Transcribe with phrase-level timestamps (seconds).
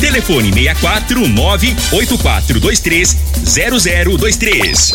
[0.00, 4.92] Telefone 64 98423 0023.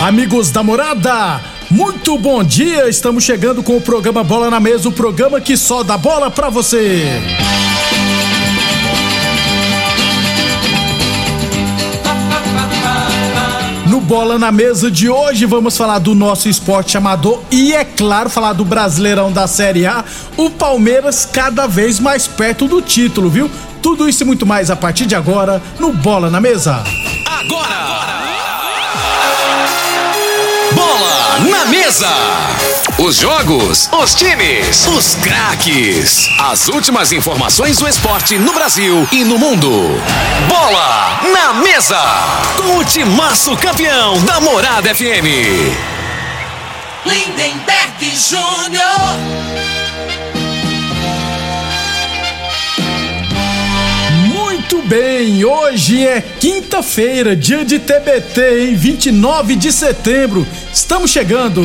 [0.00, 2.88] Amigos da morada, muito bom dia!
[2.88, 6.48] Estamos chegando com o programa Bola na Mesa o programa que só dá bola pra
[6.48, 7.02] você.
[14.02, 18.52] Bola na Mesa de hoje vamos falar do nosso esporte amador e, é claro, falar
[18.52, 20.04] do Brasileirão da Série A.
[20.36, 23.50] O Palmeiras cada vez mais perto do título, viu?
[23.80, 26.82] Tudo isso e muito mais a partir de agora no Bola na Mesa.
[27.26, 27.82] Agora!
[30.74, 32.71] Bola na Mesa!
[33.04, 36.28] Os jogos, os times, os craques.
[36.38, 39.68] As últimas informações do esporte no Brasil e no mundo.
[40.48, 42.00] Bola na Mesa!
[42.56, 45.26] Com o timaço campeão da Morada FM.
[47.04, 49.18] Lindenberg Júnior.
[54.28, 58.76] Muito bem, hoje é quinta-feira, dia de TBT, hein?
[58.76, 60.46] 29 de setembro.
[60.72, 61.62] Estamos chegando.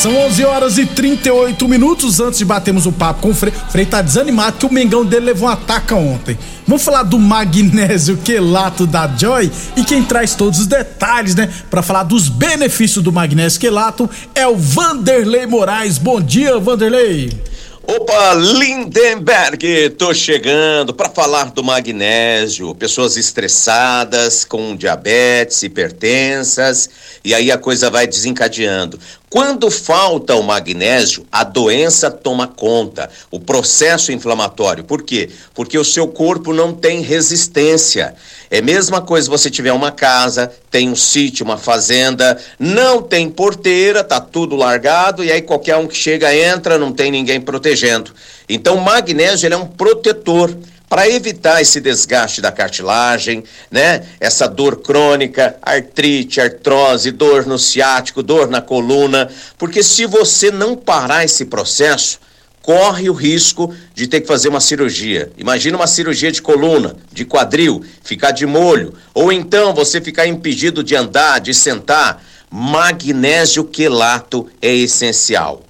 [0.00, 3.52] São 11 horas e 38 minutos antes de batermos o papo com o Frei.
[3.68, 6.38] O Frei tá desanimado que o Mengão dele levou uma ataca ontem.
[6.66, 11.82] Vamos falar do magnésio quelato da Joy e quem traz todos os detalhes, né, para
[11.82, 15.98] falar dos benefícios do magnésio quelato é o Vanderlei Moraes.
[15.98, 17.49] Bom dia, Vanderlei.
[17.92, 22.72] Opa, Lindenberg, tô chegando para falar do magnésio.
[22.72, 26.88] Pessoas estressadas, com diabetes, hipertensas,
[27.24, 28.96] e aí a coisa vai desencadeando.
[29.28, 34.84] Quando falta o magnésio, a doença toma conta, o processo inflamatório.
[34.84, 35.28] Por quê?
[35.52, 38.14] Porque o seu corpo não tem resistência.
[38.50, 43.30] É mesma coisa se você tiver uma casa, tem um sítio, uma fazenda, não tem
[43.30, 48.12] porteira, tá tudo largado e aí qualquer um que chega entra, não tem ninguém protegendo.
[48.48, 50.52] Então o magnésio é um protetor
[50.88, 54.04] para evitar esse desgaste da cartilagem, né?
[54.18, 60.74] Essa dor crônica, artrite, artrose, dor no ciático, dor na coluna, porque se você não
[60.74, 62.18] parar esse processo,
[62.62, 65.30] corre o risco de ter que fazer uma cirurgia.
[65.36, 70.82] Imagina uma cirurgia de coluna, de quadril, ficar de molho, ou então você ficar impedido
[70.82, 72.22] de andar, de sentar.
[72.50, 75.64] Magnésio quelato é essencial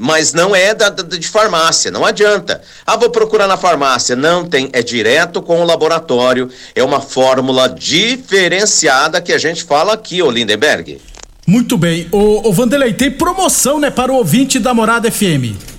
[0.00, 2.62] mas não é da, da, de farmácia, não adianta.
[2.86, 4.14] Ah, vou procurar na farmácia.
[4.14, 9.94] Não tem, é direto com o laboratório, é uma fórmula diferenciada que a gente fala
[9.94, 11.00] aqui, ô Lindenberg.
[11.44, 12.06] Muito bem.
[12.12, 15.77] O, o Vanderlei, tem promoção, né, para o ouvinte da Morada FM.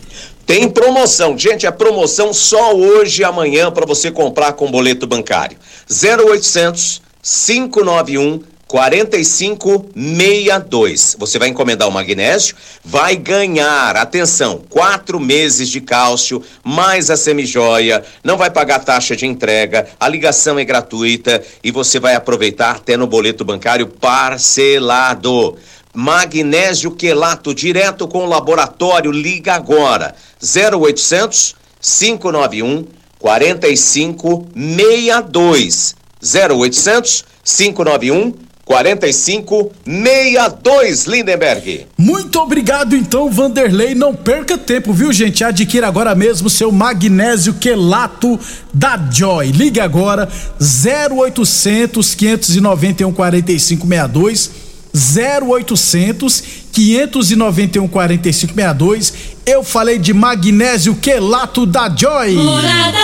[0.49, 5.55] Tem promoção, gente, é promoção só hoje e amanhã para você comprar com boleto bancário.
[5.87, 11.15] 0800 591 4562.
[11.19, 18.03] Você vai encomendar o magnésio, vai ganhar, atenção, quatro meses de cálcio, mais a semijoia,
[18.23, 22.97] não vai pagar taxa de entrega, a ligação é gratuita e você vai aproveitar até
[22.97, 25.55] no boleto bancário parcelado.
[25.99, 30.15] Magnésio quelato direto com o laboratório, liga agora.
[30.41, 32.85] 0800 591
[33.19, 35.95] 4562.
[36.23, 41.85] 0800 591 4562 Lindenberg.
[41.97, 43.93] Muito obrigado então, Vanderlei.
[43.93, 45.43] Não perca tempo, viu, gente?
[45.43, 48.39] Adquira agora mesmo seu magnésio quelato
[48.73, 49.51] da Joy.
[49.51, 50.29] Ligue agora
[50.61, 59.13] 0800 591 4562 0800 591 4562.
[59.45, 62.35] Eu falei de magnésio quelato da Joy.
[62.35, 62.97] Morada.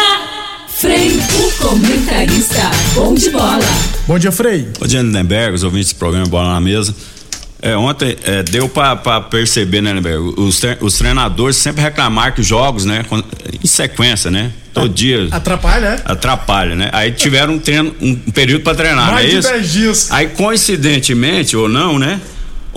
[0.67, 2.69] Frei, o comentarista.
[2.93, 3.59] Bom de bola.
[4.07, 4.67] Bom dia, Frei.
[4.77, 6.93] Bom dia, Lindenberg, os ouvintes do programa Bola na Mesa.
[7.61, 10.35] É, ontem é, deu para perceber, né, Lindenberg?
[10.37, 13.05] Os, os treinadores sempre reclamaram que os jogos, né,
[13.63, 14.51] em sequência, né?
[14.75, 15.27] Todo dia.
[15.31, 15.99] Atrapalha, né?
[16.05, 16.89] Atrapalha, né?
[16.91, 19.49] Aí tiveram um, treino, um período para treinar, Mais não é isso?
[19.49, 20.11] 10 dias.
[20.11, 22.19] Aí, coincidentemente ou não, né?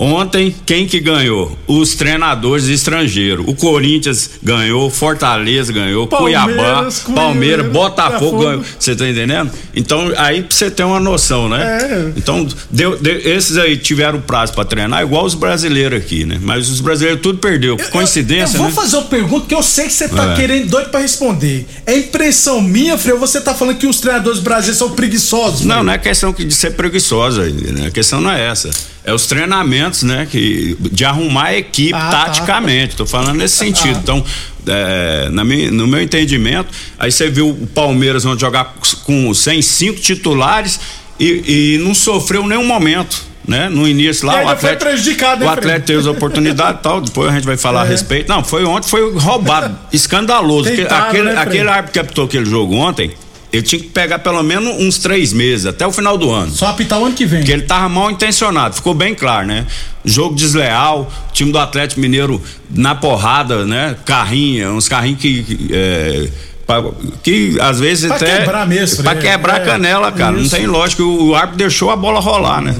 [0.01, 1.57] Ontem, quem que ganhou?
[1.67, 3.43] Os treinadores estrangeiros.
[3.45, 8.63] O Corinthians ganhou, Fortaleza ganhou, Palmeiras, Cuiabá, Cuiabá, Palmeiras, Botafogo ganhou.
[8.79, 9.51] Você tá entendendo?
[9.75, 11.77] Então, aí você ter uma noção, né?
[11.81, 12.13] É.
[12.15, 16.39] Então, deu- deu- esses aí tiveram prazo pra treinar, igual os brasileiros aqui, né?
[16.41, 17.75] Mas os brasileiros tudo perdeu.
[17.91, 18.75] Coincidência, eu, eu vou né?
[18.75, 20.35] fazer uma pergunta que eu sei que você tá É.
[20.37, 21.67] querendo doido pra responder.
[21.85, 25.65] É impressão minha, Frei, ou você tá falando que os treinadores brasileiros são preguiçosos?
[25.65, 27.87] Não, não é questão de ser preguiçosa, né?
[27.87, 28.69] a questão não é essa.
[29.09, 30.27] É os treinamentos, né?
[30.29, 32.25] Que, de arrumar a equipe Ah, tá.
[32.25, 32.95] taticamente.
[32.95, 33.97] Tô falando nesse sentido.
[34.03, 34.23] Então,
[34.67, 36.67] é, na no meu entendimento,
[36.99, 40.79] aí você viu o Palmeiras onde jogar com sem cinco titulares
[41.19, 43.27] e, e não sofreu nenhum momento.
[43.47, 43.67] Né?
[43.67, 47.31] No início lá, o Atlético, prejudicado, né, o Atlético teve as oportunidades e tal, depois
[47.31, 47.89] a gente vai falar a É.
[47.89, 48.29] respeito.
[48.29, 50.69] Não, foi ontem, foi roubado, escandaloso.
[50.69, 53.09] Tentado, aquele, né, aquele árbitro que apitou aquele jogo ontem,
[53.51, 56.51] ele tinha que pegar pelo menos uns três meses, até o final do ano.
[56.51, 57.39] Só apitar o ano que vem.
[57.39, 59.65] Porque ele tava mal intencionado, ficou bem claro, né?
[60.05, 63.95] Jogo desleal, time do Atlético Mineiro na porrada, né?
[64.05, 65.43] Carrinha, uns carrinhos que.
[65.43, 66.29] que, é,
[66.65, 66.83] pra-
[67.23, 68.37] que às vezes Pra até.
[68.39, 69.21] quebrar mesmo, Pra né?
[69.21, 70.31] quebrar a É, canela, cara.
[70.33, 70.55] Não isso.
[70.55, 71.03] tem lógica.
[71.03, 72.75] O, o árbitro deixou a bola rolar, né?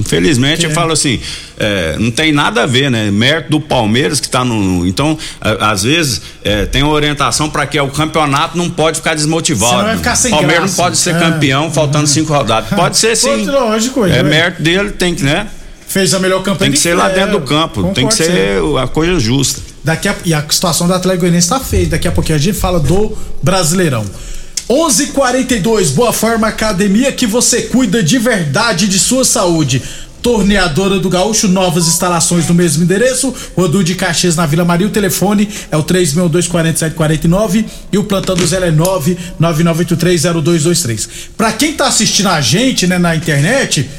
[0.00, 1.20] Infelizmente, eu falo assim,
[1.58, 3.10] é, não tem nada a ver, né?
[3.10, 4.86] Mérito do Palmeiras que tá no.
[4.86, 9.14] Então, a- às vezes, é, tem uma orientação para que o campeonato não pode ficar
[9.14, 9.72] desmotivado.
[9.72, 10.76] Senão vai ficar sem Palmeiras graça.
[10.76, 11.18] não pode ser É.
[11.18, 12.70] campeão faltando cinco rodadas.
[12.74, 13.28] Pode ser sim.
[13.30, 14.22] Pode, lógico, É é.
[14.22, 15.46] mérito dele, tem que, né?
[15.86, 16.70] Fez a melhor campanha.
[16.70, 19.60] Tem que ser lá dentro do campo, tem que concordo ser a coisa justa.
[19.82, 21.86] Daqui a, e a situação do Atlético Goianiense tá feia.
[21.86, 24.04] Daqui a pouquinho a gente fala do Brasileirão.
[24.70, 29.82] 11:42 Boa Forma Academia que você cuida de verdade de sua saúde.
[30.22, 34.86] Torneadora do Gaúcho, novas instalações no mesmo endereço, Rodu de Caxias na Vila Maria.
[34.86, 38.70] O telefone é o 3624749 e o plantão do Zé é
[39.40, 41.08] 999830223.
[41.36, 43.90] Pra quem tá assistindo a gente, né, na internet,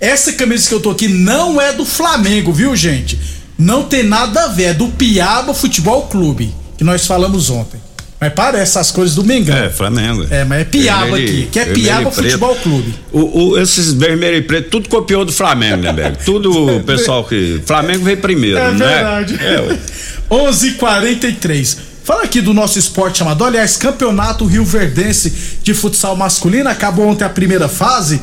[0.00, 3.16] essa camisa que eu tô aqui não é do Flamengo, viu, gente?
[3.56, 7.87] Não tem nada a ver, é do Piaba Futebol Clube, que nós falamos ontem.
[8.20, 9.56] Mas parece essas coisas do Mengão.
[9.56, 10.26] É, Flamengo.
[10.28, 12.10] É, mas é Piaba Vermelho- aqui, que é Piaba.
[12.10, 12.94] Futebol Clube.
[13.12, 16.16] O, o- esses vermelho e preto, tudo copiou do Flamengo, né, Bego?
[16.24, 17.60] Tudo o pessoal que.
[17.64, 18.86] Flamengo veio primeiro, É né?
[18.86, 19.38] verdade.
[19.40, 19.78] É, ué.
[20.30, 21.76] 11:43.
[22.04, 23.48] Fala aqui do nosso esporte amador.
[23.48, 25.32] Aliás, Campeonato Rio Verdense
[25.62, 26.68] de Futsal Masculino.
[26.68, 28.20] Acabou ontem a primeira fase.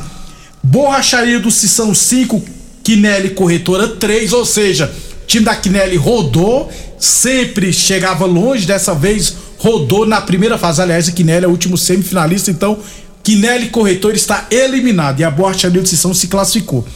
[0.62, 2.44] Borracharia do Sissão 5,
[2.82, 4.32] Quinelli Corretora 3.
[4.32, 4.90] Ou seja,
[5.26, 8.66] time da Quinelli rodou, sempre chegava longe.
[8.66, 10.80] Dessa vez rodou na primeira fase.
[10.80, 12.50] Aliás, a Quinelli é o último semifinalista.
[12.50, 12.78] Então,
[13.22, 15.20] Quinelli Corretora está eliminado.
[15.20, 16.86] E a Borracharia do Sissão se classificou.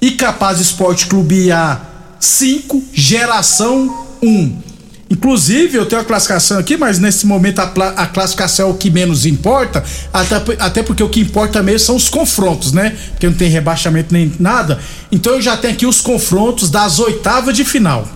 [0.00, 1.80] E Capaz Esporte Clube A
[2.18, 4.71] 5, geração 1.
[5.12, 8.90] Inclusive, eu tenho a classificação aqui, mas nesse momento a, a classificação é o que
[8.90, 12.96] menos importa, até, até porque o que importa mesmo são os confrontos, né?
[13.10, 14.80] Porque não tem rebaixamento nem nada.
[15.12, 18.08] Então eu já tenho aqui os confrontos das oitavas de final.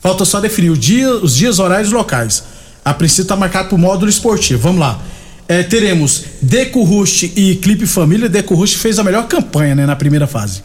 [0.00, 2.42] Falta só definir dia, os dias, horários e locais.
[2.82, 4.62] A princípio está marcado o módulo esportivo.
[4.62, 4.98] Vamos lá.
[5.46, 8.30] É, teremos Deco Rust e Clipe Família.
[8.30, 10.62] Deco Rust fez a melhor campanha né, na primeira fase.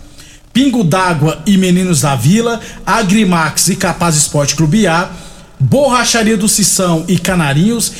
[0.53, 2.61] Pingo d'Água e Meninos da Vila.
[2.85, 5.11] Agrimax e Capaz Esporte Clube A.
[5.63, 7.91] Borracharia do Sissão e Canarinhos.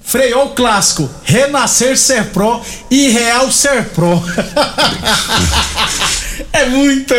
[0.00, 4.22] Freio clássico, Renascer Serpro e Real Serpro.
[6.52, 7.14] é muita.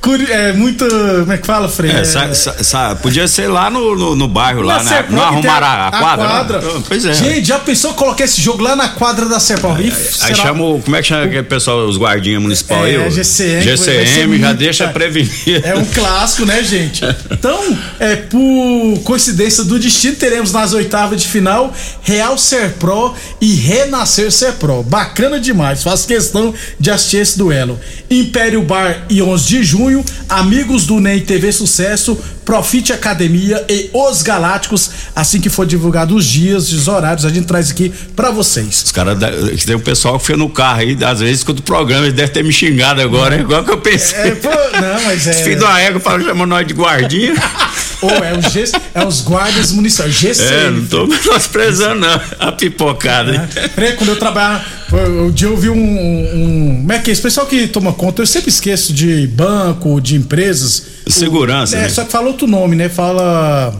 [0.00, 0.86] Curi- É muita.
[0.88, 1.90] Como é que fala, Frei?
[1.90, 4.88] É, sa- sa- sa- podia ser lá no, no, no bairro, lá, Na né?
[4.88, 6.58] Serpro Não arrumaram a, a quadra?
[6.58, 7.12] Ah, Pois é.
[7.14, 9.80] Gente, já pensou colocar esse jogo lá na quadra da Serpro?
[9.80, 9.92] Ih,
[10.22, 10.80] Aí chama o.
[10.80, 12.94] Como é que chama aquele pessoal, os guardinhas municipal aí?
[12.96, 14.94] É, GCM, GCM já muito, deixa cara.
[14.94, 15.60] prevenir.
[15.64, 17.02] É um clássico, né, gente?
[17.30, 24.30] Então, é por coincidência do destino, teremos nas oitavas de final Real Serpro e Renascer
[24.30, 24.82] Serpro.
[24.82, 27.78] Bacana demais, faço questão de assistir esse duelo.
[28.10, 29.89] Império Bar e 11 de junho,
[30.28, 34.90] Amigos do NEM TV Sucesso, Profite Academia e Os Galácticos.
[35.14, 38.82] Assim que for divulgado os dias e os horários, a gente traz aqui pra vocês.
[38.84, 39.18] Os caras,
[39.64, 42.32] tem um pessoal que fica no carro aí, às vezes escuta o programa, ele deve
[42.32, 44.18] ter me xingado agora, é igual que eu pensei.
[44.18, 45.32] É, pô, não, mas é.
[45.32, 47.34] Filho da égua chamando nós de guardinha.
[48.02, 48.64] Ou é, o G,
[48.94, 50.54] é os guardas municipais, GCM.
[50.54, 52.20] É, não tô menosprezando, não.
[52.38, 53.34] A pipocada.
[53.34, 53.40] hein?
[53.74, 54.64] Peraí, quando eu trabalhava.
[54.92, 56.76] Um dia eu vi um, um.
[56.80, 57.12] Como é que é?
[57.12, 60.82] Esse pessoal que toma conta, eu sempre esqueço de banco, de empresas.
[61.06, 61.88] Segurança, É, né?
[61.90, 62.88] só que fala outro nome, né?
[62.88, 63.74] Fala.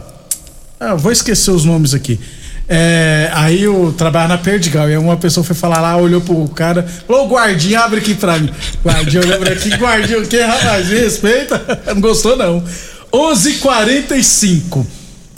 [0.79, 2.19] Ah, vou esquecer os nomes aqui.
[2.73, 6.47] É, aí eu trabalho na Perdigal e aí uma pessoa foi falar lá, olhou pro
[6.51, 8.49] cara, falou, "Ô, guardinha, abre aqui pra mim.
[8.85, 10.89] Guardinha, olhou pra aqui, guardinha, o que, rapaz?
[10.89, 11.83] Me respeita?
[11.93, 12.63] Não gostou, não.
[13.13, 14.87] 11:45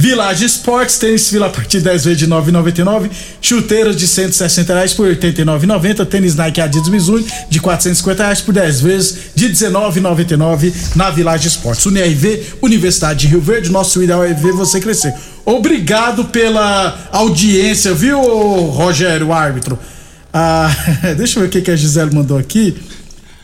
[0.03, 3.09] Village Esportes, tênis fila a partir de 10 vezes de 9,99.
[3.41, 6.05] Chuteiras de 160 reais por 89,90.
[6.07, 11.87] Tênis Nike Adidas Mizuno de 450 reais por 10 vezes de 19,99 na Village Esportes.
[11.87, 15.15] UNIRV, Universidade de Rio Verde, nosso ideal é ver você crescer.
[15.45, 19.79] Obrigado pela audiência, viu, Rogério, árbitro?
[20.35, 20.69] Ah,
[21.17, 22.77] deixa eu ver o que, que a Gisele mandou aqui.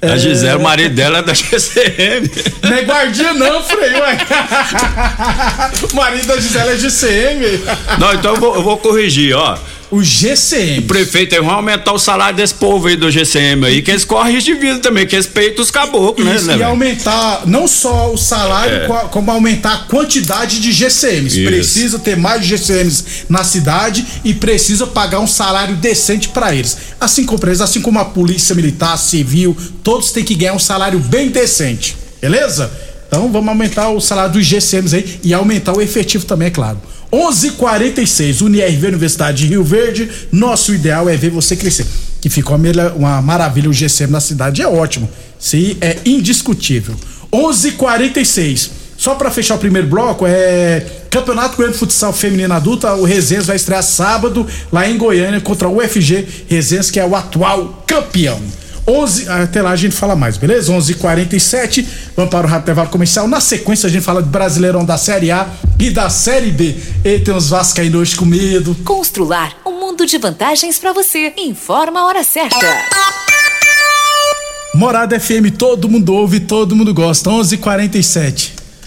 [0.00, 2.30] A Gisele, o marido dela é da GCM.
[2.62, 3.90] Não é guardinha, não, Frei.
[5.92, 7.60] o marido da Gisele é GCM.
[7.98, 9.58] Não, então eu vou, eu vou corrigir, ó.
[9.90, 10.80] O GCM.
[10.80, 14.04] O prefeito aí vai aumentar o salário desse povo aí do GCM aí, que eles
[14.04, 16.54] correm risco de vida também, que respeitam os caboclos, né, Isso, né?
[16.54, 16.68] e velho?
[16.70, 18.86] aumentar não só o salário, É.
[18.86, 21.40] co- como aumentar a quantidade de GCMs.
[21.40, 21.46] Isso.
[21.50, 26.76] Precisa ter mais GCMs na cidade e precisa pagar um salário decente para eles.
[27.00, 30.98] Assim como eles, assim como a polícia militar, civil, todos têm que ganhar um salário
[30.98, 31.96] bem decente.
[32.20, 32.70] Beleza?
[33.06, 36.78] Então vamos aumentar o salário dos GCMs aí e aumentar o efetivo também, é claro.
[37.12, 40.08] 11:46 UniRV Universidade de Rio Verde.
[40.30, 41.86] Nosso ideal é ver você crescer.
[42.20, 42.58] Que ficou
[42.96, 45.08] uma, maravilha o GCM na cidade, é ótimo.
[45.52, 46.94] Aí é indiscutível.
[47.32, 53.04] 11:46 Só pra fechar o primeiro bloco, é Campeonato Goiano de Futsal Feminino Adulta, o
[53.04, 57.84] Resenhas vai estrear sábado lá em Goiânia contra o UFG Resenhas, que é o atual
[57.86, 58.40] campeão.
[58.88, 60.72] 11, até lá a gente fala mais, beleza?
[60.72, 61.86] 11:47.
[62.16, 63.28] Vamos para o rápido intervalo comercial.
[63.28, 65.46] Na sequência a gente fala de Brasileirão da Série A
[65.78, 66.74] e da Série B.
[67.04, 68.74] E tem uns vascaínos hoje com medo.
[68.84, 71.34] Constrular um mundo de vantagens pra você.
[71.36, 72.56] Informa a hora certa.
[74.74, 77.28] Morada FM, todo mundo ouve, todo mundo gosta.
[77.30, 78.57] 11:47.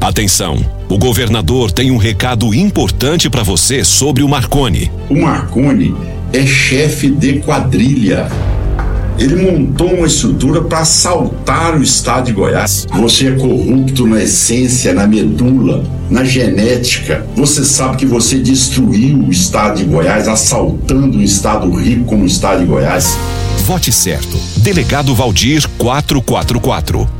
[0.00, 4.90] Atenção, o governador tem um recado importante para você sobre o Marconi.
[5.10, 5.94] O Marconi
[6.32, 8.26] é chefe de quadrilha.
[9.18, 12.86] Ele montou uma estrutura para assaltar o estado de Goiás.
[12.94, 17.26] Você é corrupto na essência, na medula, na genética.
[17.36, 22.26] Você sabe que você destruiu o estado de Goiás, assaltando um estado rico como o
[22.26, 23.18] estado de Goiás.
[23.66, 24.38] Vote certo.
[24.56, 27.19] Delegado Valdir 444.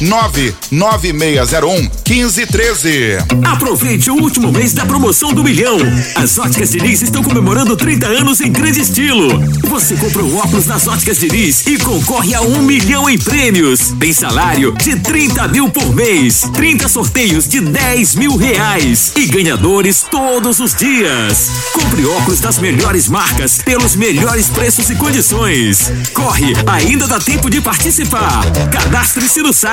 [0.00, 3.18] 99601 1513.
[3.44, 5.78] Aproveite o último mês da promoção do milhão.
[6.14, 9.28] As óticas Diniz estão comemorando 30 anos em grande estilo.
[9.68, 13.94] Você compra o óculos nas óticas Diniz e concorre a um milhão em prêmios.
[14.00, 20.04] Tem salário de 30 mil por mês, 30 sorteios de 10 mil reais e ganhadores
[20.10, 21.50] todos os dias.
[21.72, 25.92] Compre óculos das melhores marcas pelos melhores preços e condições.
[26.12, 28.44] Corre, ainda dá tempo de participar.
[28.70, 29.67] Cadastre-se no site.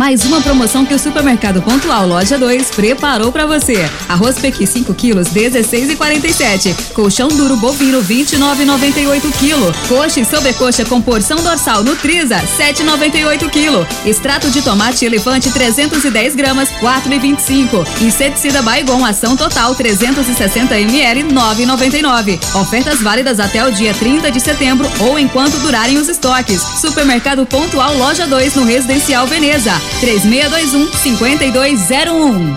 [0.00, 3.86] Mais uma promoção que o Supermercado Pontual Loja 2 preparou para você.
[4.08, 6.94] Arroz Pequi 5 quilos, 16,47.
[6.94, 9.88] Colchão duro bovino, 29,98 kg.
[9.88, 14.08] Coxa e sobrecoxa com porção dorsal Nutriza, 7,98 kg.
[14.08, 17.86] Extrato de tomate elefante, 310 gramas, 4,25.
[18.00, 22.40] Inseticida Baigon, ação total, 360 ml, 9,99.
[22.58, 26.62] Ofertas válidas até o dia 30 de setembro ou enquanto durarem os estoques.
[26.80, 29.89] Supermercado Pontual Loja 2 no Residencial Veneza.
[30.00, 32.56] 3621 5201.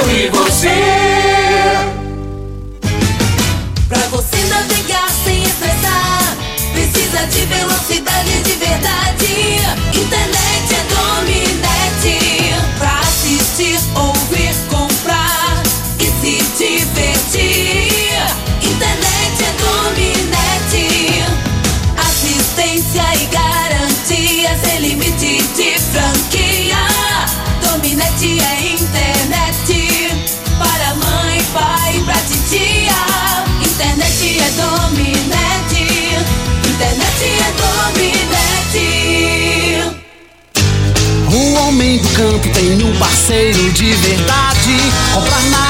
[0.00, 0.68] Eu e você.
[3.88, 6.36] Pra você navegar sem estressar,
[6.72, 9.89] precisa de velocidade de verdade.
[42.20, 44.76] Campo tem um parceiro de verdade.
[45.14, 45.69] Comprar na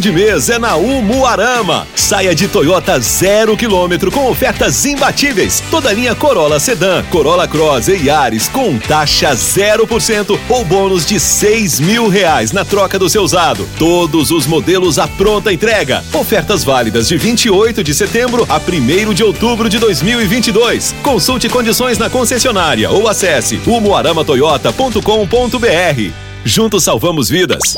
[0.00, 1.86] de mês é na Umuarama.
[1.94, 5.62] Saia de Toyota zero quilômetro com ofertas imbatíveis.
[5.70, 11.78] Toda linha Corolla Sedan, Corolla Cross e Yaris com taxa 0% ou bônus de seis
[11.78, 13.64] mil reais na troca do seu usado.
[13.78, 16.02] Todos os modelos à pronta entrega.
[16.12, 20.92] Ofertas válidas de 28 de setembro a 1 de outubro de 2022.
[21.04, 26.10] Consulte condições na concessionária ou acesse umuaramatoyota.com.br.
[26.44, 27.76] Juntos salvamos vidas.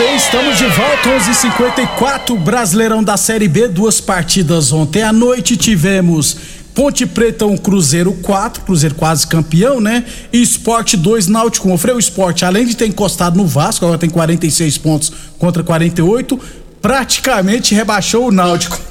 [0.00, 6.38] Bem, estamos de volta, 11:54 Brasileirão da Série B, duas partidas ontem à noite tivemos
[6.74, 10.02] Ponte Preta 1, Cruzeiro 4, Cruzeiro quase campeão, né?
[10.32, 11.76] E Esporte 2, Náutico 1.
[11.76, 16.40] Freio Esporte, além de ter encostado no Vasco, agora tem 46 pontos contra 48,
[16.80, 18.89] praticamente rebaixou o Náutico.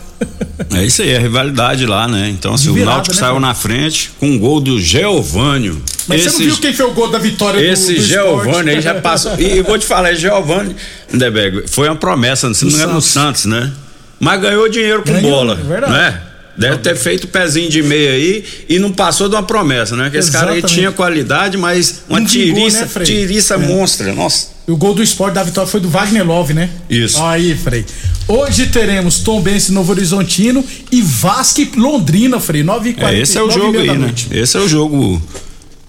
[0.75, 2.29] É isso aí, a rivalidade lá, né?
[2.29, 3.39] Então, assim, virada, o Náutico né, saiu cara?
[3.47, 5.82] na frente com um gol do Geovânio.
[6.08, 8.69] Mas você não viu quem foi o gol da vitória do- Esse do Geovânio esporte?
[8.69, 9.39] aí já passou.
[9.39, 10.75] E vou te falar, Geovânio,
[11.12, 13.71] Lindeberg, foi uma promessa, se não me engano, no Santos, né?
[14.19, 15.93] Mas ganhou dinheiro com Ganhou, bola, é verdade.
[15.93, 16.21] né?
[16.57, 20.09] Deve ter feito o pezinho de meia aí e não passou de uma promessa, né?
[20.09, 23.05] Que esse cara aí tinha qualidade, mas uma Não vingou, tiriça, né, Frei?
[23.05, 23.57] tiriça É.
[23.57, 24.13] monstra.
[24.13, 24.47] Nossa.
[24.67, 26.69] O gol do esporte da vitória foi do Wagner Love, né?
[26.89, 27.23] Isso.
[27.23, 27.85] Aí, Frei.
[28.27, 32.62] Hoje teremos Tom Bense Novo Horizontino e Vasco e Londrina, Frei.
[32.62, 34.13] 9 h É, esse é o jogo aí, né?
[34.29, 35.21] Esse é o jogo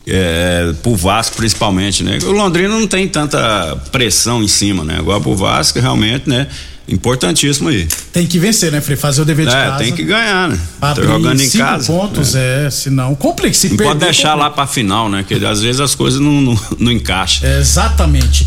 [0.07, 2.19] é, pro Vasco principalmente, né?
[2.25, 4.97] O Londrina não tem tanta pressão em cima, né?
[4.99, 6.47] Agora pro Vasco realmente, né?
[6.91, 7.87] Importantíssimo aí.
[8.13, 8.97] Tem que vencer, né, Frei?
[8.97, 9.85] Fazer o dever de É, casa.
[9.85, 10.59] tem que ganhar, né?
[10.81, 11.87] Tá Abrir jogando em cinco casa.
[11.93, 13.55] pontos, é, senão complica.
[13.55, 14.45] Se Não perder, pode deixar complica.
[14.49, 15.25] lá pra final, né?
[15.27, 17.49] Que às vezes as coisas não, não, não encaixam.
[17.49, 18.47] Exatamente.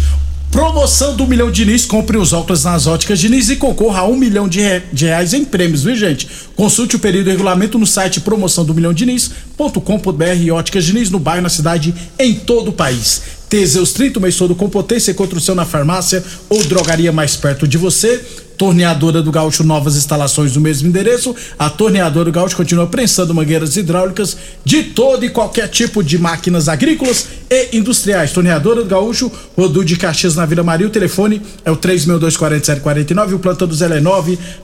[0.52, 4.48] Promoção do Milhão Diniz, compre os óculos nas óticas Diniz e concorra a um milhão
[4.48, 6.28] de, re- de reais em prêmios, viu gente?
[6.56, 11.18] Consulte o período e regulamento no site promoção do milhão Diniz.com.br e óticas Diniz no
[11.18, 13.22] bairro, na cidade, em todo o país.
[13.54, 17.68] Teseus 30, mês todo com potência, encontra o seu na farmácia ou drogaria mais perto
[17.68, 18.20] de você.
[18.58, 21.36] Torneadora do Gaúcho, novas instalações no mesmo endereço.
[21.60, 24.36] A Torneadora do Gaúcho continua prensando mangueiras hidráulicas
[24.66, 28.32] de todo e qualquer tipo de máquinas agrícolas e industriais.
[28.32, 30.88] Torneadora do Gaúcho, Rodu de Caxias na Vila Maria.
[30.88, 33.36] O telefone é o 3624749.
[33.36, 34.02] O plantão do Zé é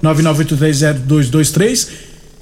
[0.01, 1.89] 998302223.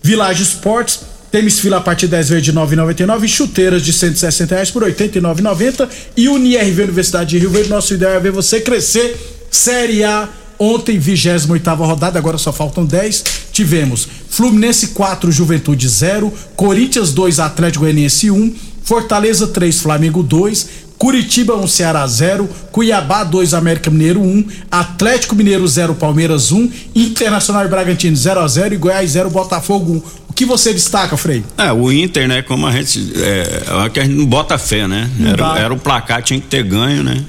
[0.02, 1.17] Village Sports.
[1.32, 3.28] Tênis fila a partir de 10 vezes de 9,99.
[3.28, 5.90] Chuteiras de 160 reais por 89,90.
[6.16, 7.70] E UniRV Universidade de Rio Verde.
[7.70, 9.16] Nosso ideal é ver você crescer.
[9.52, 10.30] Série A.
[10.60, 13.24] Ontem, 28 rodada, agora só faltam 10.
[13.52, 16.34] Tivemos Fluminense 4, Juventude 0.
[16.56, 18.56] Corinthians 2, Atlético Goianiense 1.
[18.84, 20.87] Fortaleza 3, Flamengo 2.
[20.98, 27.66] Curitiba 1, Ceará 0, Cuiabá 2, América Mineiro 1, Atlético Mineiro 0, Palmeiras 1, Internacional
[27.66, 30.28] e Bragantino 0 a 0 e Goiás 0, Botafogo 1.
[30.30, 31.44] O que você destaca, Frei?
[31.58, 34.88] É, o Inter, né, como a gente, é, é que a gente não bota fé,
[34.88, 35.10] né?
[35.24, 37.24] Era, era o placar, tinha que ter ganho, né?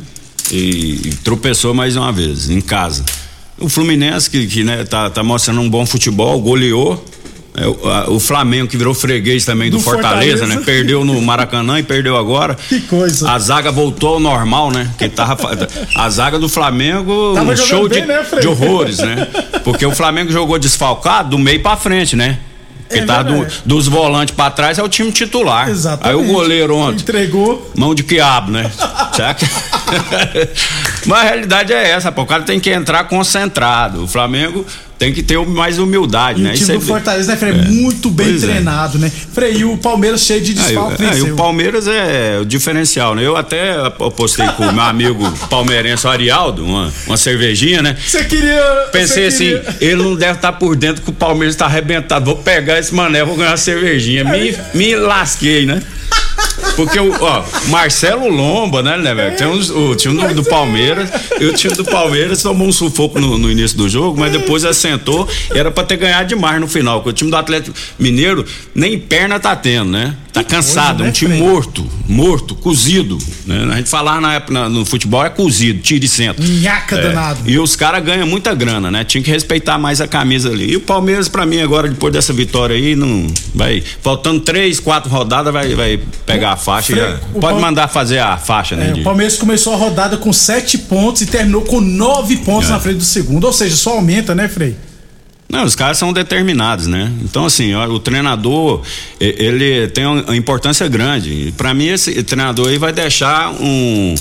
[0.51, 3.05] E, e tropeçou mais uma vez, em casa.
[3.59, 7.05] O Fluminense, que, que né, tá, tá mostrando um bom futebol, goleou.
[7.61, 10.61] É, o, Flamengo, que virou freguês também do, Do Fortaleza, Fortaleza.
[10.61, 10.65] né?
[10.65, 12.55] Perdeu no Maracanã e perdeu agora.
[12.55, 13.31] Que coisa.
[13.31, 14.89] A zaga voltou ao normal, né?
[14.99, 15.37] Que tava,
[15.95, 19.27] a zaga do Flamengo, Tava um show bem, de, né, de horrores, né?
[19.65, 22.39] Porque o Flamengo jogou desfalcado do meio pra frente, né?
[22.89, 25.69] Porque É tá do- dos volantes pra trás é o time titular.
[25.69, 26.09] Exatamente.
[26.09, 27.03] Aí o goleiro ontem.
[27.03, 27.71] Entregou.
[27.77, 28.71] Mão de quiabo, né?
[29.15, 29.45] Será que-
[31.07, 32.23] Mas a realidade é essa, pô.
[32.23, 34.05] O cara tem que entrar concentrado.
[34.05, 34.65] O Flamengo
[34.99, 36.51] tem que ter mais humildade, E né?
[36.51, 37.53] o Isso time é- do Fortaleza, né, Frei?
[37.53, 37.55] É.
[37.55, 38.47] Muito bem Pois é.
[38.47, 39.11] treinado, né?
[39.33, 41.35] Frei, e o Palmeiras cheio de desfalque aí venceu.
[41.35, 43.25] o Palmeiras é o diferencial, né?
[43.25, 43.75] Eu até
[44.17, 47.97] postei com o meu amigo palmeirense Arialdo, uma, uma cervejinha, né?
[48.05, 48.61] Você queria.
[48.93, 52.25] Pensei assim, queria- ele não deve estar por dentro que o Palmeiras está arrebentado.
[52.27, 54.25] Vou pegar esse mané, vou ganhar uma cervejinha.
[54.25, 55.81] Me, me lasquei, né?
[56.79, 59.37] Porque o ó, Marcelo Lomba, né, né, velho?
[59.37, 61.11] Tem uns- o time do, do Palmeiras,
[61.41, 64.65] e o time do Palmeiras tomou um sufoco no, no início do jogo, mas depois
[64.65, 65.29] assentou.
[65.51, 69.41] Era pra ter ganhado demais no final, porque o time do Atlético Mineiro nem perna
[69.41, 70.15] tá tendo, né?
[70.33, 73.19] Tá cansado, é né, um time morto, morto, cozido.
[73.45, 73.67] Né?
[73.73, 76.45] A gente falar na época na- no futebol é cozido, tiro e centro.
[76.47, 77.41] Nhaca É, danado.
[77.45, 79.03] E os caras ganham muita grana, né?
[79.03, 80.71] Tinha que respeitar mais a camisa ali.
[80.71, 83.27] E o Palmeiras, pra mim, agora, depois dessa vitória aí, não.
[83.53, 83.83] Vai.
[84.01, 86.93] Faltando três, quatro rodadas, vai, vai pegar a faixa.
[86.93, 88.89] e Frei, já- pode Pal- mandar fazer a faixa, né?
[88.91, 92.69] É, de- o Palmeiras começou a rodada com sete pontos e terminou com nove pontos
[92.69, 92.73] É.
[92.73, 93.45] na frente do segundo.
[93.45, 94.77] Ou seja, só aumenta, né, Frei?
[95.51, 97.11] Não, os caras são determinados, né?
[97.23, 98.83] Então, assim, o treinador,
[99.19, 101.55] ele tem uma importância grande.
[101.57, 104.15] Pra mim, esse treinador aí vai deixar um.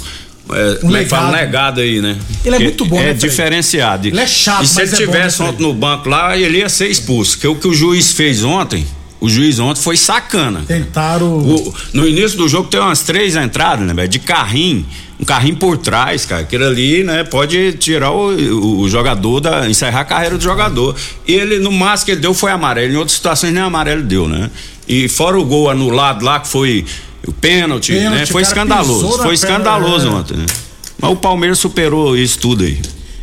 [0.50, 1.28] É, como é que fala?
[1.28, 1.42] Um legado.
[1.46, 2.16] legado aí, né?
[2.46, 4.08] Ele é Que muito bom, É né, diferenciado.
[4.08, 5.50] Ele é chato, E se mas ele é bom, tivesse né, Frei?
[5.50, 7.32] ontem no banco lá, ele ia ser expulso.
[7.34, 8.88] Porque o que o juiz fez ontem,
[9.20, 10.64] o juiz ontem foi sacana.
[10.68, 11.40] Tentaram.
[11.40, 14.08] O- no início do jogo tem umas três entradas, né, velho?
[14.08, 14.86] De carrinho.
[15.20, 16.42] Um carrinho por trás, cara.
[16.44, 19.68] Aquilo ali, né, pode tirar o, o- jogador da.
[19.68, 20.96] encerrar a carreira do jogador.
[21.28, 22.94] E ele, no máximo que ele deu foi amarelo.
[22.94, 24.52] Em outras situações nem amarelo deu, né?
[24.88, 26.86] E fora o gol anulado lá, que foi
[27.28, 28.26] o pênalti, Pênalti, né?
[28.28, 29.18] Foi escandaloso.
[29.24, 30.12] Foi escandaloso é.
[30.12, 30.46] ontem, né?
[31.00, 32.80] Mas o Palmeiras superou isso tudo aí.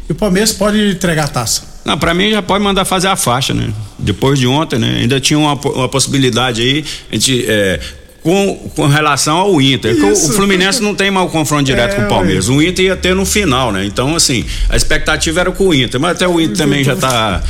[0.09, 1.74] E o Palmeiras pode entregar a taça.
[1.85, 3.70] Não, pra mim já pode mandar fazer a faixa, né?
[3.99, 4.99] Depois de ontem, né?
[5.01, 7.44] Ainda tinha uma, uma possibilidade aí, a gente.
[7.47, 7.79] é,
[8.23, 10.03] com, com relação ao Inter.
[10.03, 12.49] o- Fluminense não tem mais o confronto direto É, com o Palmeiras.
[12.49, 13.85] O Inter ia ter no final, né?
[13.85, 17.42] Então, assim, a expectativa era com o Inter, mas até o Inter também já tá.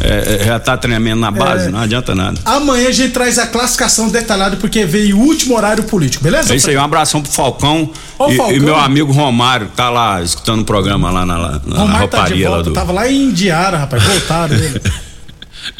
[0.00, 1.70] É, é, já tá tremendo na base, É.
[1.70, 2.38] não adianta nada.
[2.44, 6.52] Amanhã a gente traz a classificação detalhada porque veio o último horário político, beleza?
[6.52, 8.56] É isso aí, um abração pro Falcão, Ô, e, Falcão.
[8.56, 12.08] e meu amigo Romário, que tá lá escutando o programa lá na, na, na Romário
[12.08, 12.72] tá de lá do.
[12.72, 14.80] tava lá em Indiara, rapaz, voltaram ele.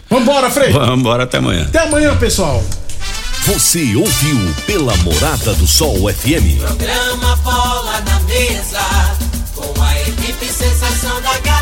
[0.09, 0.70] Vambora, Frei.
[0.72, 1.62] Vamos embora até amanhã.
[1.62, 2.62] Até amanhã, pessoal.
[3.46, 6.61] Você ouviu pela Morada do Sol FM.
[6.61, 8.79] Programa Bola na Mesa,
[9.55, 11.62] com a equipe sensação da galera.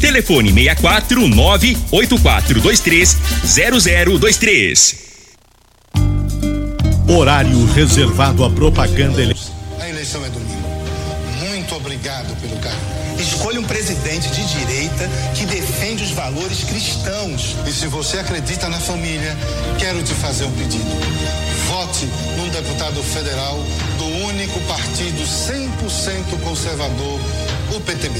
[0.00, 4.96] Telefone 64 98423 0023.
[7.06, 9.54] Horário reservado à propaganda eleitoral.
[9.78, 10.50] A eleição é domingo.
[11.48, 13.00] Muito obrigado pelo carinho.
[13.20, 17.54] Escolha um presidente de direita que defende os valores cristãos.
[17.66, 19.36] E se você acredita na família,
[19.78, 20.88] quero te fazer um pedido.
[21.68, 22.06] Vote
[22.38, 23.62] num deputado federal
[23.98, 27.20] do único partido 100% conservador,
[27.76, 28.18] o PTB.